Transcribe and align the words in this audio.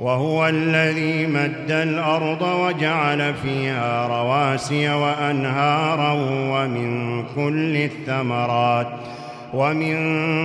وهو 0.00 0.48
الذي 0.48 1.26
مد 1.26 1.70
الأرض 1.70 2.42
وجعل 2.42 3.34
فيها 3.34 4.06
رواسي 4.06 4.88
وأنهارا 4.88 6.12
ومن 6.50 7.22
كل 7.34 7.76
الثمرات 7.76 8.86
ومن 9.54 9.94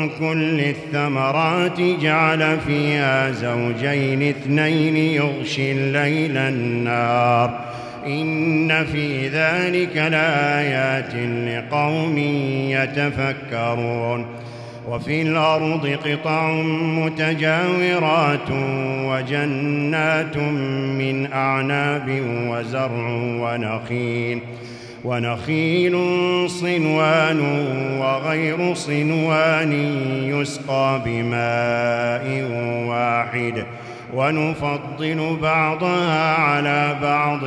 كل 0.09 0.59
الثمرات 0.59 1.81
جعل 1.81 2.57
فيها 2.67 3.31
زوجين 3.31 4.29
اثنين 4.29 4.97
يغشي 4.97 5.71
الليل 5.71 6.37
النار. 6.37 7.59
إن 8.07 8.85
في 8.85 9.27
ذلك 9.27 9.97
لآيات 9.97 11.15
لقوم 11.47 12.17
يتفكرون. 12.67 14.25
وفي 14.89 15.21
الأرض 15.21 15.97
قطع 16.05 16.51
متجاورات 16.81 18.51
وجنات 19.09 20.37
من 20.97 21.33
أعناب 21.33 22.21
وزرع 22.49 23.09
ونخيل 23.41 24.39
ونخيل 25.05 25.95
صنوان 26.49 27.39
وغير 27.99 28.73
صنوان 28.73 29.73
يسقى 30.23 31.01
بماء 31.05 32.43
واحد. 32.87 33.65
ونفضل 34.13 35.37
بعضها 35.41 36.35
على 36.35 36.95
بعض 37.01 37.39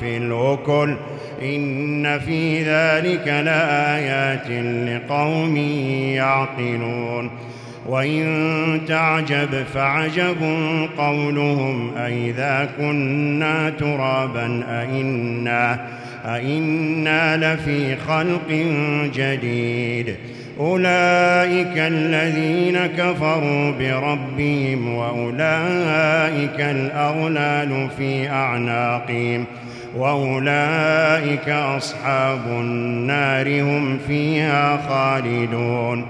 في 0.00 0.16
الأكل 0.16 0.96
إن 1.44 2.18
في 2.18 2.62
ذلك 2.62 3.28
لآيات 3.28 4.50
لقوم 4.88 5.56
يعقلون. 6.16 7.30
وإن 7.88 8.80
تعجب 8.88 9.64
فعجب 9.74 10.36
قولهم 10.98 11.96
أئذا 11.96 12.68
كنا 12.78 13.70
ترابا 13.70 14.64
أئنا 14.68 15.80
أئنا 16.24 17.54
لفي 17.54 17.96
خلق 17.96 18.66
جديد. 19.14 20.16
أولئك 20.60 21.76
الذين 21.76 22.86
كفروا 22.86 23.70
بربهم 23.70 24.94
وأولئك 24.94 26.60
الأغلال 26.60 27.88
في 27.98 28.30
أعناقهم. 28.30 29.44
وأولئك 29.96 31.48
أصحاب 31.48 32.40
النار 32.46 33.62
هم 33.62 33.98
فيها 34.08 34.76
خالدون 34.88 36.06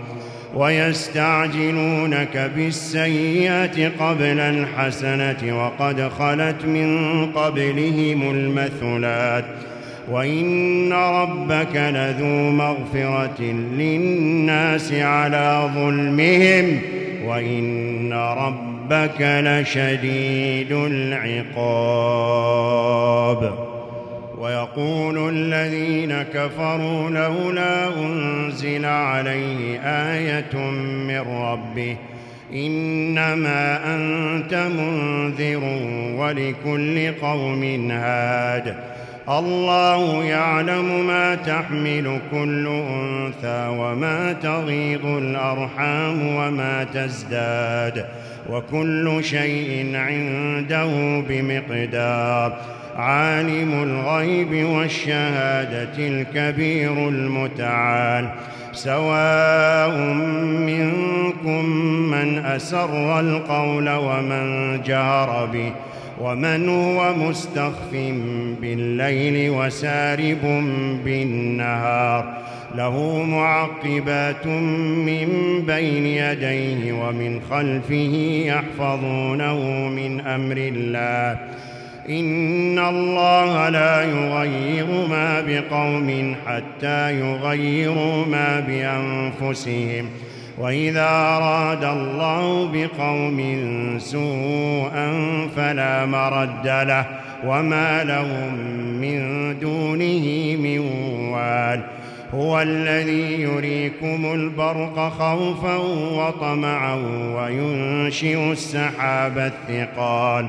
ويستعجلونك 0.54 2.50
بالسيئة 2.56 3.88
قبل 4.00 4.40
الحسنة 4.40 5.64
وقد 5.64 6.08
خلت 6.08 6.64
من 6.64 7.26
قبلهم 7.32 8.30
المثلات 8.30 9.44
وإن 10.10 10.92
ربك 10.92 11.76
لذو 11.76 12.50
مغفرة 12.50 13.42
للناس 13.78 14.92
على 14.92 15.70
ظلمهم 15.74 16.80
وإن 17.24 18.12
ربك 18.12 19.20
لشديد 19.20 20.72
العقاب 20.72 22.32
ويقول 24.52 25.28
الذين 25.28 26.22
كفروا 26.22 27.10
لولا 27.10 27.88
أنزل 27.98 28.84
عليه 28.84 29.80
آية 29.80 30.56
من 30.80 31.20
ربه 31.20 31.96
إنما 32.54 33.94
أنت 33.94 34.54
منذر 34.54 35.60
ولكل 36.16 37.12
قوم 37.12 37.90
هاد 37.90 38.74
الله 39.28 40.24
يعلم 40.24 41.06
ما 41.06 41.34
تحمل 41.34 42.20
كل 42.30 42.66
أنثى 42.66 43.68
وما 43.68 44.32
تغيض 44.32 45.06
الأرحام 45.06 46.26
وما 46.36 46.84
تزداد 46.84 48.06
وكل 48.50 49.18
شيء 49.24 49.96
عنده 49.96 51.20
بمقدار 51.28 52.81
عالم 52.96 53.82
الغيب 53.82 54.66
والشهادة 54.68 55.98
الكبير 55.98 57.08
المتعال. 57.08 58.28
سواء 58.72 59.98
منكم 60.66 61.64
من 62.10 62.38
أسر 62.38 63.20
القول 63.20 63.90
ومن 63.90 64.80
جهر 64.82 65.46
به 65.46 65.72
ومن 66.20 66.68
هو 66.68 67.14
مستخف 67.14 67.92
بالليل 68.60 69.50
وسارب 69.50 70.64
بالنهار. 71.04 72.42
له 72.76 73.22
معقبات 73.22 74.46
من 74.46 75.28
بين 75.66 76.06
يديه 76.06 76.92
ومن 76.92 77.40
خلفه 77.50 78.42
يحفظونه 78.46 79.88
من 79.88 80.20
أمر 80.20 80.56
الله. 80.56 81.38
إن 82.08 82.78
الله 82.78 83.68
لا 83.68 84.02
يغير 84.02 84.86
ما 85.10 85.40
بقوم 85.40 86.36
حتى 86.46 87.20
يغيروا 87.20 88.26
ما 88.26 88.60
بأنفسهم 88.60 90.08
وإذا 90.58 91.08
أراد 91.08 91.84
الله 91.84 92.70
بقوم 92.72 93.38
سوءا 93.98 95.12
فلا 95.56 96.06
مرد 96.06 96.66
له 96.66 97.06
وما 97.46 98.04
لهم 98.04 98.54
من 99.00 99.18
دونه 99.58 100.56
من 100.56 100.78
وال 101.32 101.80
هو 102.34 102.62
الذي 102.62 103.42
يريكم 103.42 104.32
البرق 104.34 105.08
خوفا 105.08 105.76
وطمعا 106.12 106.94
وينشئ 107.36 108.52
السحاب 108.52 109.38
الثقال 109.38 110.48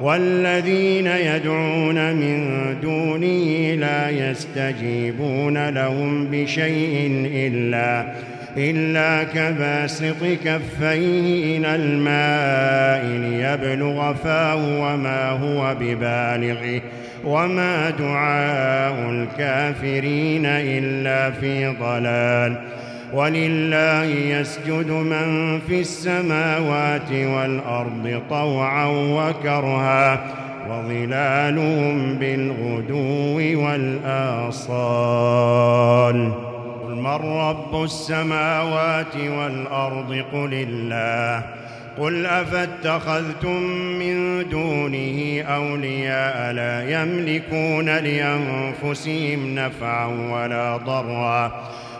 والذين 0.00 1.06
يدعون 1.06 2.16
من 2.16 2.40
دونه 2.82 3.74
لا 3.74 4.10
يستجيبون 4.10 5.68
لهم 5.68 6.26
بشيء 6.30 7.26
إلا 7.34 8.14
إلا 8.56 9.24
كباسط 9.24 10.24
كفيه 10.44 11.58
إلى 11.58 11.74
الماء 11.74 13.04
ليبلغ 13.04 14.14
فاه 14.14 14.56
وما 14.56 15.30
هو 15.30 15.74
ببالغه 15.80 16.80
وما 17.24 17.90
دعاء 17.90 19.10
الكافرين 19.10 20.46
إلا 20.46 21.30
في 21.30 21.66
ضلال. 21.66 22.77
ولله 23.12 24.04
يسجد 24.04 24.90
من 24.90 25.60
في 25.68 25.80
السماوات 25.80 27.12
والأرض 27.12 28.22
طوعا 28.30 28.86
وكرها 28.86 30.20
وظلالهم 30.70 32.14
بالغدو 32.14 33.64
والآصال. 33.64 34.88
قل 36.84 36.94
من 36.94 37.06
رب 37.06 37.84
السماوات 37.84 39.16
والأرض؟ 39.16 40.24
قل 40.32 40.54
الله. 40.68 41.44
قل 41.98 42.26
أفاتخذتم 42.26 43.62
من 43.98 44.48
دونه 44.48 45.42
أولياء 45.42 46.52
لا 46.52 47.02
يملكون 47.02 47.84
لأنفسهم 47.84 49.54
نفعا 49.54 50.06
ولا 50.06 50.76
ضرا. 50.76 51.52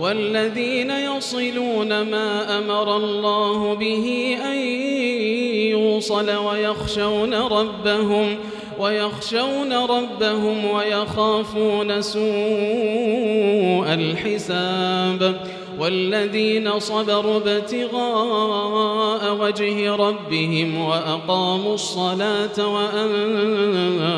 والذين 0.00 0.90
يصلون 0.90 2.02
ما 2.02 2.58
أمر 2.58 2.96
الله 2.96 3.74
به 3.74 4.36
أن 4.44 4.58
يوصل 5.70 6.30
ويخشون 6.30 7.34
ربهم 7.34 8.36
ويخشون 8.78 9.72
ربهم 9.72 10.64
ويخافون 10.64 12.02
سوء 12.02 12.24
الحساب 13.94 15.40
والذين 15.78 16.78
صبروا 16.78 17.36
ابتغاء 17.36 19.36
وجه 19.40 19.94
ربهم 19.94 20.80
وأقاموا 20.80 21.74
الصلاة 21.74 22.58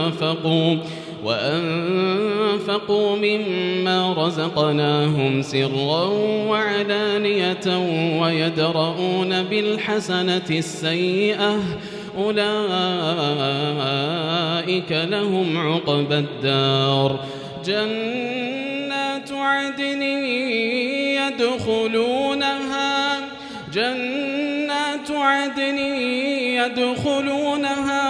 وأنفقوا 0.00 0.76
وأنفقوا 1.24 3.16
مما 3.16 4.26
رزقناهم 4.26 5.42
سرا 5.42 6.04
وعلانية 6.48 7.66
ويدرؤون 8.20 9.42
بالحسنة 9.42 10.50
السيئة. 10.50 11.58
أولئك 12.18 12.40
لهم 14.92 15.58
عقبى 15.58 16.18
الدار. 16.18 17.20
جنات 17.66 19.32
عدن 19.32 20.02
يدخلونها 21.20 23.20
جنات 23.74 25.10
عدن 25.10 25.78
يدخلونها 26.58 28.09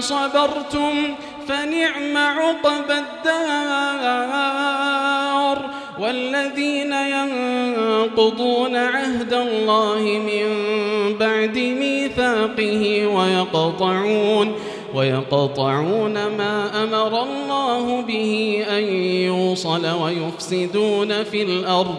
صبرتم 0.00 1.14
فنعم 1.48 2.16
عقب 2.16 2.90
الدار 2.90 4.58
والذين 6.00 6.92
ينقضون 6.92 8.76
عهد 8.76 9.32
الله 9.32 10.00
من 10.02 10.46
بعد 11.18 11.58
ميثاقه 11.58 13.06
ويقطعون 13.06 14.54
ويقطعون 14.94 16.12
ما 16.12 16.84
أمر 16.84 17.22
الله 17.22 18.00
به 18.00 18.64
أن 18.70 18.82
يوصل 19.02 19.86
ويفسدون 19.86 21.24
في 21.24 21.42
الأرض 21.42 21.98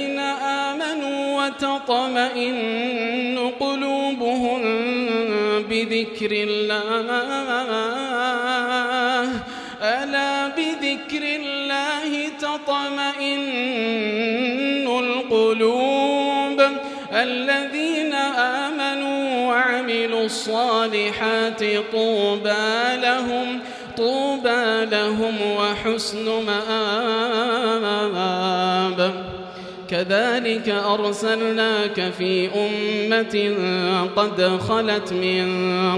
وتطمئن 1.51 3.51
قلوبهم 3.59 4.61
بذكر 5.69 6.31
الله. 6.31 6.79
ألا 9.81 10.47
بذكر 10.47 11.23
الله 11.23 12.29
تطمئن 12.39 14.87
القلوب؟ 14.87 16.61
الذين 17.13 18.13
آمنوا 18.13 19.47
وعملوا 19.47 20.25
الصالحات 20.25 21.63
طوبى 21.91 22.95
لهم 22.95 23.59
طوبى 23.97 24.85
لهم 24.85 25.35
وحسن 25.57 26.45
مآب. 26.45 27.71
كذلك 29.91 30.69
أرسلناك 30.69 32.11
في 32.17 32.49
أمة 32.55 33.55
قد 34.15 34.59
خلت 34.69 35.13
من 35.13 35.45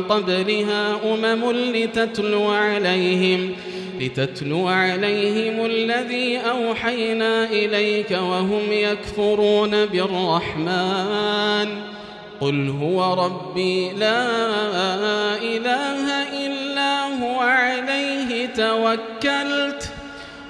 قبلها 0.04 0.96
أمم 1.14 1.52
لتتلو 1.52 2.48
عليهم 2.52 3.52
لتتلو 4.00 4.68
عليهم 4.68 5.66
الذي 5.66 6.38
أوحينا 6.38 7.44
إليك 7.44 8.12
وهم 8.12 8.72
يكفرون 8.72 9.86
بالرحمن. 9.86 11.68
قل 12.42 12.70
هو 12.70 13.26
ربي 13.26 13.90
لا 13.90 14.26
إله 15.36 16.06
إلا 16.46 17.02
هو 17.24 17.40
عليه 17.40 18.46
توكلت. 18.46 19.93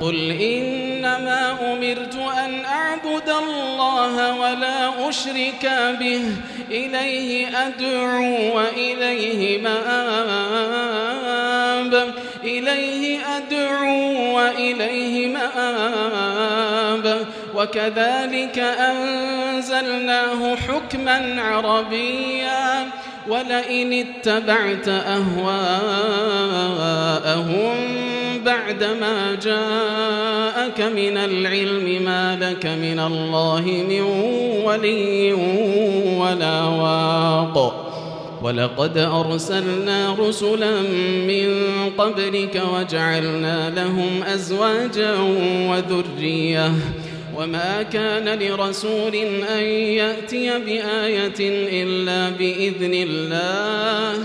قل 0.00 0.30
إنما 0.30 1.72
أمرت 1.72 2.16
أن 2.16 2.64
أعبد 2.64 3.28
الله 3.28 4.40
ولا 4.40 5.08
أشرك 5.08 5.70
به 6.00 6.22
إليه 6.70 7.48
أدعو 7.66 8.56
وإليه 8.56 9.62
مآب 9.62 11.00
إليه 12.44 13.20
أدعو 13.36 14.36
وإليه 14.36 15.26
مآب. 15.26 17.26
وكذلك 17.54 18.58
أنزلناه 18.58 20.56
حكما 20.56 21.42
عربيا 21.42 22.88
ولئن 23.28 23.92
اتبعت 23.92 24.88
أهواءهم 24.88 25.50
بعدما 28.44 29.34
جاءك 29.34 30.80
من 30.80 31.16
العلم 31.16 32.02
ما 32.04 32.38
لك 32.40 32.66
من 32.66 33.00
الله 33.00 33.84
من 33.88 34.00
ولي 34.64 35.32
ولا 36.18 36.64
واق. 36.64 37.86
ولقد 38.42 38.98
أرسلنا 38.98 40.16
رسلا 40.18 40.80
من 41.28 41.50
قبلك 41.98 42.62
وجعلنا 42.74 43.70
لهم 43.70 44.22
أزواجا 44.22 45.14
وذرية. 45.70 46.72
وما 47.36 47.82
كان 47.82 48.38
لرسول 48.38 49.14
أن 49.50 49.62
يأتي 49.62 50.58
بآية 50.58 51.40
إلا 51.82 52.30
بإذن 52.36 52.94
الله. 52.94 54.24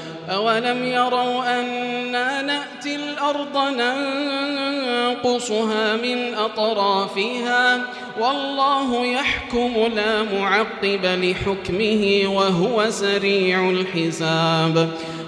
أولم 0.31 0.83
يروا 0.85 1.59
أنا 1.59 2.41
نأتي 2.41 2.95
الأرض 2.95 3.57
ننقصها 5.17 5.95
من 5.95 6.33
أطرافها 6.33 7.81
والله 8.19 9.05
يحكم 9.05 9.73
لا 9.95 10.23
معقب 10.23 11.05
لحكمه 11.05 12.21
وهو 12.25 12.89
سريع 12.89 13.69
الحساب 13.69 14.89